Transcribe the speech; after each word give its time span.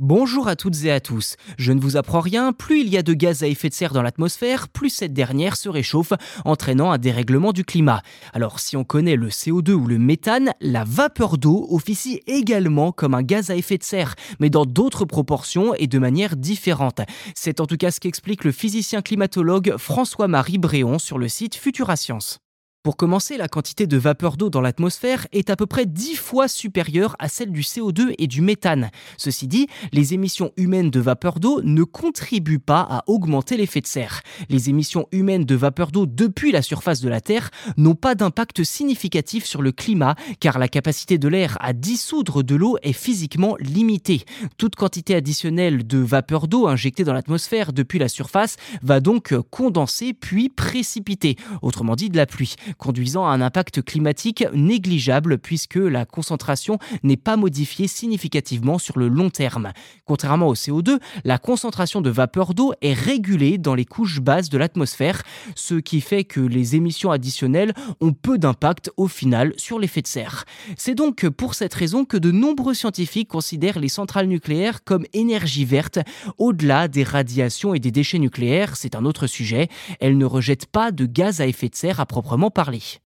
Bonjour 0.00 0.48
à 0.48 0.56
toutes 0.56 0.82
et 0.86 0.90
à 0.90 0.98
tous. 0.98 1.36
Je 1.56 1.70
ne 1.70 1.80
vous 1.80 1.96
apprends 1.96 2.18
rien, 2.18 2.52
plus 2.52 2.80
il 2.80 2.88
y 2.88 2.98
a 2.98 3.04
de 3.04 3.14
gaz 3.14 3.44
à 3.44 3.46
effet 3.46 3.68
de 3.68 3.74
serre 3.74 3.92
dans 3.92 4.02
l'atmosphère, 4.02 4.68
plus 4.68 4.90
cette 4.90 5.12
dernière 5.12 5.56
se 5.56 5.68
réchauffe, 5.68 6.12
entraînant 6.44 6.90
un 6.90 6.98
dérèglement 6.98 7.52
du 7.52 7.64
climat. 7.64 8.02
Alors 8.32 8.58
si 8.58 8.76
on 8.76 8.82
connaît 8.82 9.14
le 9.14 9.28
CO2 9.28 9.70
ou 9.70 9.86
le 9.86 10.00
méthane, 10.00 10.50
la 10.60 10.82
vapeur 10.82 11.38
d'eau 11.38 11.68
officie 11.70 12.20
également 12.26 12.90
comme 12.90 13.14
un 13.14 13.22
gaz 13.22 13.52
à 13.52 13.54
effet 13.54 13.78
de 13.78 13.84
serre, 13.84 14.16
mais 14.40 14.50
dans 14.50 14.66
d'autres 14.66 15.04
proportions 15.04 15.76
et 15.76 15.86
de 15.86 16.00
manière 16.00 16.34
différente. 16.34 17.00
C'est 17.36 17.60
en 17.60 17.66
tout 17.66 17.76
cas 17.76 17.92
ce 17.92 18.00
qu'explique 18.00 18.42
le 18.42 18.50
physicien 18.50 19.00
climatologue 19.00 19.76
François-Marie 19.78 20.58
Bréon 20.58 20.98
sur 20.98 21.18
le 21.18 21.28
site 21.28 21.54
Futura 21.54 21.94
Science. 21.94 22.40
Pour 22.84 22.98
commencer, 22.98 23.38
la 23.38 23.48
quantité 23.48 23.86
de 23.86 23.96
vapeur 23.96 24.36
d'eau 24.36 24.50
dans 24.50 24.60
l'atmosphère 24.60 25.26
est 25.32 25.48
à 25.48 25.56
peu 25.56 25.64
près 25.64 25.86
10 25.86 26.16
fois 26.16 26.48
supérieure 26.48 27.16
à 27.18 27.28
celle 27.28 27.50
du 27.50 27.62
CO2 27.62 28.14
et 28.18 28.26
du 28.26 28.42
méthane. 28.42 28.90
Ceci 29.16 29.48
dit, 29.48 29.68
les 29.92 30.12
émissions 30.12 30.52
humaines 30.58 30.90
de 30.90 31.00
vapeur 31.00 31.40
d'eau 31.40 31.62
ne 31.62 31.82
contribuent 31.82 32.58
pas 32.58 32.82
à 32.82 33.02
augmenter 33.06 33.56
l'effet 33.56 33.80
de 33.80 33.86
serre. 33.86 34.20
Les 34.50 34.68
émissions 34.68 35.08
humaines 35.12 35.46
de 35.46 35.54
vapeur 35.54 35.92
d'eau 35.92 36.04
depuis 36.04 36.52
la 36.52 36.60
surface 36.60 37.00
de 37.00 37.08
la 37.08 37.22
Terre 37.22 37.48
n'ont 37.78 37.94
pas 37.94 38.14
d'impact 38.14 38.62
significatif 38.64 39.46
sur 39.46 39.62
le 39.62 39.72
climat 39.72 40.14
car 40.38 40.58
la 40.58 40.68
capacité 40.68 41.16
de 41.16 41.28
l'air 41.28 41.56
à 41.60 41.72
dissoudre 41.72 42.42
de 42.42 42.54
l'eau 42.54 42.76
est 42.82 42.92
physiquement 42.92 43.56
limitée. 43.60 44.26
Toute 44.58 44.76
quantité 44.76 45.14
additionnelle 45.14 45.86
de 45.86 45.96
vapeur 45.96 46.48
d'eau 46.48 46.66
injectée 46.66 47.04
dans 47.04 47.14
l'atmosphère 47.14 47.72
depuis 47.72 47.98
la 47.98 48.08
surface 48.08 48.56
va 48.82 49.00
donc 49.00 49.34
condenser 49.50 50.12
puis 50.12 50.50
précipiter, 50.50 51.36
autrement 51.62 51.96
dit 51.96 52.10
de 52.10 52.18
la 52.18 52.26
pluie 52.26 52.56
conduisant 52.78 53.26
à 53.26 53.30
un 53.30 53.40
impact 53.40 53.82
climatique 53.82 54.44
négligeable 54.52 55.38
puisque 55.38 55.76
la 55.76 56.04
concentration 56.04 56.78
n'est 57.02 57.16
pas 57.16 57.36
modifiée 57.36 57.88
significativement 57.88 58.78
sur 58.78 58.98
le 58.98 59.08
long 59.08 59.30
terme. 59.30 59.72
Contrairement 60.04 60.48
au 60.48 60.54
CO2, 60.54 60.98
la 61.24 61.38
concentration 61.38 62.00
de 62.00 62.10
vapeur 62.10 62.54
d'eau 62.54 62.72
est 62.82 62.92
régulée 62.92 63.58
dans 63.58 63.74
les 63.74 63.84
couches 63.84 64.20
basses 64.20 64.48
de 64.48 64.58
l'atmosphère, 64.58 65.22
ce 65.54 65.74
qui 65.74 66.00
fait 66.00 66.24
que 66.24 66.40
les 66.40 66.76
émissions 66.76 67.10
additionnelles 67.10 67.74
ont 68.00 68.12
peu 68.12 68.38
d'impact 68.38 68.90
au 68.96 69.08
final 69.08 69.52
sur 69.56 69.78
l'effet 69.78 70.02
de 70.02 70.06
serre. 70.06 70.44
C'est 70.76 70.94
donc 70.94 71.28
pour 71.28 71.54
cette 71.54 71.74
raison 71.74 72.04
que 72.04 72.16
de 72.16 72.30
nombreux 72.30 72.74
scientifiques 72.74 73.28
considèrent 73.28 73.78
les 73.78 73.88
centrales 73.88 74.26
nucléaires 74.26 74.84
comme 74.84 75.04
énergie 75.12 75.64
verte 75.64 75.98
au-delà 76.38 76.88
des 76.88 77.02
radiations 77.02 77.74
et 77.74 77.80
des 77.80 77.90
déchets 77.90 78.18
nucléaires, 78.18 78.76
c'est 78.76 78.94
un 78.94 79.04
autre 79.04 79.26
sujet. 79.26 79.68
Elles 80.00 80.18
ne 80.18 80.24
rejettent 80.24 80.66
pas 80.66 80.92
de 80.92 81.06
gaz 81.06 81.40
à 81.40 81.46
effet 81.46 81.68
de 81.68 81.74
serre 81.74 82.00
à 82.00 82.06
proprement 82.06 82.50
parler 82.50 82.63
parler. 82.64 83.03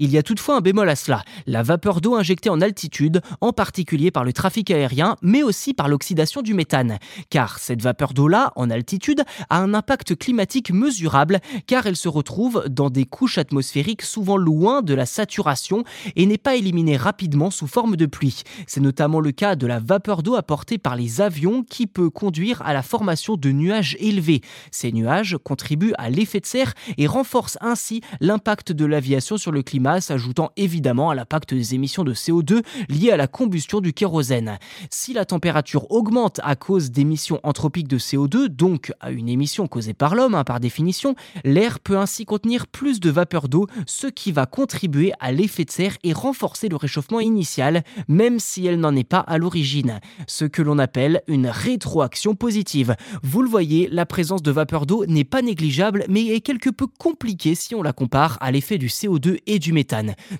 Il 0.00 0.12
y 0.12 0.18
a 0.18 0.22
toutefois 0.22 0.58
un 0.58 0.60
bémol 0.60 0.88
à 0.88 0.94
cela, 0.94 1.24
la 1.48 1.64
vapeur 1.64 2.00
d'eau 2.00 2.14
injectée 2.14 2.50
en 2.50 2.60
altitude, 2.60 3.20
en 3.40 3.52
particulier 3.52 4.12
par 4.12 4.22
le 4.22 4.32
trafic 4.32 4.70
aérien, 4.70 5.16
mais 5.22 5.42
aussi 5.42 5.74
par 5.74 5.88
l'oxydation 5.88 6.40
du 6.40 6.54
méthane. 6.54 6.98
Car 7.30 7.58
cette 7.58 7.82
vapeur 7.82 8.14
d'eau-là, 8.14 8.52
en 8.54 8.70
altitude, 8.70 9.24
a 9.50 9.58
un 9.58 9.74
impact 9.74 10.14
climatique 10.14 10.70
mesurable, 10.70 11.40
car 11.66 11.84
elle 11.86 11.96
se 11.96 12.08
retrouve 12.08 12.62
dans 12.70 12.90
des 12.90 13.06
couches 13.06 13.38
atmosphériques 13.38 14.02
souvent 14.02 14.36
loin 14.36 14.82
de 14.82 14.94
la 14.94 15.04
saturation 15.04 15.82
et 16.14 16.26
n'est 16.26 16.38
pas 16.38 16.54
éliminée 16.54 16.96
rapidement 16.96 17.50
sous 17.50 17.66
forme 17.66 17.96
de 17.96 18.06
pluie. 18.06 18.44
C'est 18.68 18.80
notamment 18.80 19.18
le 19.18 19.32
cas 19.32 19.56
de 19.56 19.66
la 19.66 19.80
vapeur 19.80 20.22
d'eau 20.22 20.36
apportée 20.36 20.78
par 20.78 20.94
les 20.94 21.20
avions 21.20 21.64
qui 21.64 21.88
peut 21.88 22.08
conduire 22.08 22.62
à 22.62 22.72
la 22.72 22.84
formation 22.84 23.36
de 23.36 23.50
nuages 23.50 23.96
élevés. 23.98 24.42
Ces 24.70 24.92
nuages 24.92 25.36
contribuent 25.42 25.94
à 25.98 26.08
l'effet 26.08 26.38
de 26.38 26.46
serre 26.46 26.74
et 26.98 27.08
renforcent 27.08 27.58
ainsi 27.60 28.00
l'impact 28.20 28.70
de 28.70 28.84
l'aviation 28.84 29.38
sur 29.38 29.50
le 29.50 29.64
climat 29.64 29.87
s'ajoutant 30.00 30.50
évidemment 30.56 31.10
à 31.10 31.14
l'impact 31.14 31.54
des 31.54 31.74
émissions 31.74 32.04
de 32.04 32.14
CO2 32.14 32.62
liées 32.88 33.10
à 33.10 33.16
la 33.16 33.26
combustion 33.26 33.80
du 33.80 33.92
kérosène. 33.92 34.58
Si 34.90 35.12
la 35.12 35.24
température 35.24 35.90
augmente 35.90 36.40
à 36.44 36.56
cause 36.56 36.90
d'émissions 36.90 37.40
anthropiques 37.42 37.88
de 37.88 37.98
CO2, 37.98 38.48
donc 38.48 38.92
à 39.00 39.10
une 39.10 39.28
émission 39.28 39.66
causée 39.66 39.94
par 39.94 40.14
l'homme 40.14 40.34
hein, 40.34 40.44
par 40.44 40.60
définition, 40.60 41.14
l'air 41.44 41.80
peut 41.80 41.98
ainsi 41.98 42.24
contenir 42.24 42.66
plus 42.66 43.00
de 43.00 43.10
vapeur 43.10 43.48
d'eau, 43.48 43.66
ce 43.86 44.06
qui 44.06 44.32
va 44.32 44.46
contribuer 44.46 45.12
à 45.20 45.32
l'effet 45.32 45.64
de 45.64 45.70
serre 45.70 45.96
et 46.02 46.12
renforcer 46.12 46.68
le 46.68 46.76
réchauffement 46.76 47.20
initial, 47.20 47.82
même 48.06 48.38
si 48.38 48.66
elle 48.66 48.80
n'en 48.80 48.94
est 48.94 49.08
pas 49.08 49.20
à 49.20 49.38
l'origine. 49.38 50.00
Ce 50.26 50.44
que 50.44 50.62
l'on 50.62 50.78
appelle 50.78 51.22
une 51.26 51.48
rétroaction 51.48 52.34
positive. 52.34 52.94
Vous 53.22 53.42
le 53.42 53.48
voyez, 53.48 53.88
la 53.90 54.06
présence 54.06 54.42
de 54.42 54.50
vapeur 54.50 54.86
d'eau 54.86 55.06
n'est 55.06 55.24
pas 55.24 55.42
négligeable, 55.42 56.04
mais 56.08 56.26
est 56.26 56.40
quelque 56.40 56.70
peu 56.70 56.86
compliquée 56.86 57.54
si 57.54 57.74
on 57.74 57.82
la 57.82 57.92
compare 57.92 58.38
à 58.40 58.50
l'effet 58.50 58.78
du 58.78 58.88
CO2 58.88 59.38
et 59.46 59.58
du 59.58 59.72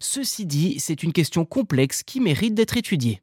Ceci 0.00 0.46
dit, 0.46 0.80
c'est 0.80 1.02
une 1.02 1.12
question 1.12 1.44
complexe 1.44 2.02
qui 2.02 2.20
mérite 2.20 2.54
d'être 2.54 2.76
étudiée. 2.76 3.20